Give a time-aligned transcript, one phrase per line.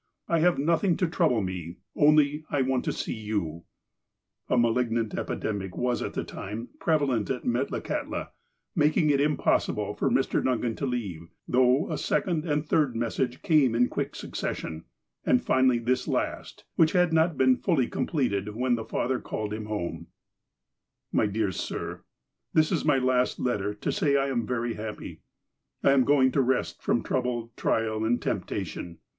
[0.27, 3.65] I have nothing to trouble me,' only want to see you.
[4.05, 8.29] > 'v i A malignant epidemic was, at the time, prevalent at Metlakahtla,
[8.75, 10.43] making it impossible for Mr.
[10.43, 14.85] Duncan to leave, though a second and third message came in quick succession,
[15.23, 19.67] and finally this last, which had not been fully completed when the Father called him
[19.67, 20.07] home:"
[21.13, 21.97] My Dear Sir:„.•
[22.61, 22.69] /'^^'\'^
[23.05, 23.05] ""^
[23.39, 25.21] '^^*'^"^'' to say I am very happy.
[25.83, 26.79] I am S to n.eet'''"r"."'^^;''''''
[28.07, 28.97] and%emptatioi